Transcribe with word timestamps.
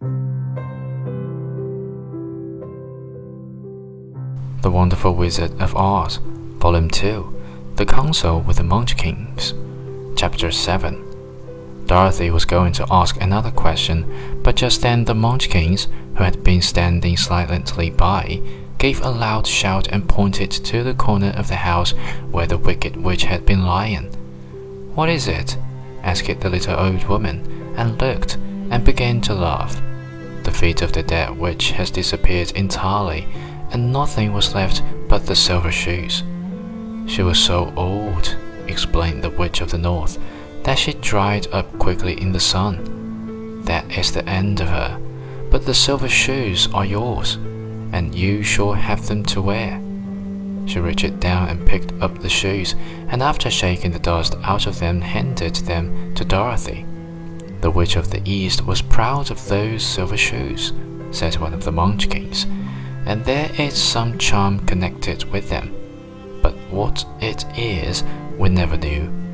The 0.00 0.10
Wonderful 4.70 5.14
Wizard 5.14 5.58
of 5.60 5.74
Oz, 5.74 6.18
Volume 6.58 6.90
2 6.90 7.74
The 7.76 7.86
Council 7.86 8.40
with 8.40 8.58
the 8.58 8.62
Munchkins, 8.62 9.54
Chapter 10.16 10.50
7. 10.50 11.86
Dorothy 11.86 12.30
was 12.30 12.44
going 12.44 12.72
to 12.74 12.86
ask 12.90 13.16
another 13.22 13.50
question, 13.50 14.40
but 14.42 14.56
just 14.56 14.82
then 14.82 15.04
the 15.04 15.14
Munchkins, 15.14 15.88
who 16.16 16.24
had 16.24 16.44
been 16.44 16.60
standing 16.60 17.16
silently 17.16 17.88
by, 17.90 18.42
gave 18.78 19.00
a 19.00 19.08
loud 19.08 19.46
shout 19.46 19.88
and 19.88 20.08
pointed 20.08 20.50
to 20.50 20.82
the 20.82 20.94
corner 20.94 21.30
of 21.30 21.48
the 21.48 21.56
house 21.56 21.92
where 22.30 22.46
the 22.46 22.58
Wicked 22.58 22.96
Witch 22.96 23.24
had 23.24 23.46
been 23.46 23.64
lying. 23.64 24.12
What 24.94 25.08
is 25.08 25.26
it? 25.28 25.56
asked 26.02 26.40
the 26.40 26.50
little 26.50 26.78
old 26.78 27.04
woman, 27.04 27.74
and 27.76 27.98
looked, 28.00 28.36
to 29.06 29.34
laugh. 29.34 29.80
The 30.42 30.50
feet 30.50 30.82
of 30.82 30.92
the 30.92 31.02
dead 31.02 31.38
witch 31.38 31.70
has 31.72 31.90
disappeared 31.90 32.50
entirely 32.52 33.28
and 33.70 33.92
nothing 33.92 34.32
was 34.32 34.54
left 34.54 34.82
but 35.08 35.26
the 35.26 35.36
silver 35.36 35.70
shoes. 35.70 36.22
She 37.06 37.22
was 37.22 37.38
so 37.38 37.72
old, 37.76 38.36
explained 38.66 39.22
the 39.22 39.30
Witch 39.30 39.60
of 39.60 39.70
the 39.70 39.78
North, 39.78 40.18
that 40.64 40.78
she 40.78 40.92
dried 40.94 41.46
up 41.52 41.78
quickly 41.78 42.20
in 42.20 42.32
the 42.32 42.40
sun. 42.40 43.62
That 43.64 43.90
is 43.96 44.12
the 44.12 44.28
end 44.28 44.60
of 44.60 44.68
her, 44.68 45.00
but 45.50 45.64
the 45.64 45.74
silver 45.74 46.08
shoes 46.08 46.68
are 46.74 46.84
yours, 46.84 47.36
and 47.92 48.14
you 48.14 48.42
shall 48.42 48.72
have 48.72 49.06
them 49.06 49.22
to 49.26 49.40
wear. 49.40 49.80
She 50.66 50.80
reached 50.80 51.20
down 51.20 51.48
and 51.48 51.66
picked 51.66 51.92
up 52.02 52.18
the 52.18 52.28
shoes, 52.28 52.74
and 53.08 53.22
after 53.22 53.50
shaking 53.50 53.92
the 53.92 54.00
dust 54.00 54.34
out 54.42 54.66
of 54.66 54.80
them, 54.80 55.00
handed 55.00 55.54
them 55.56 56.14
to 56.16 56.24
Dorothy. 56.24 56.84
The 57.66 57.72
Witch 57.72 57.96
of 57.96 58.12
the 58.12 58.22
East 58.24 58.64
was 58.64 58.80
proud 58.80 59.32
of 59.32 59.48
those 59.48 59.84
silver 59.84 60.16
shoes, 60.16 60.72
said 61.10 61.34
one 61.34 61.52
of 61.52 61.64
the 61.64 61.72
Munchkins 61.72 62.46
and 63.06 63.24
there 63.24 63.50
is 63.58 63.74
some 63.76 64.18
charm 64.18 64.60
connected 64.66 65.24
with 65.32 65.50
them. 65.50 65.74
But 66.42 66.54
what 66.70 67.04
it 67.20 67.44
is, 67.58 68.04
we 68.38 68.50
never 68.50 68.76
knew. 68.76 69.25